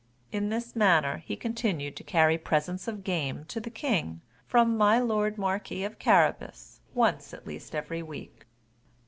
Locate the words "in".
0.31-0.49, 7.75-7.77